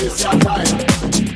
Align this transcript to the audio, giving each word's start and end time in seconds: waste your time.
waste 0.00 0.22
your 0.22 0.32
time. 0.40 1.27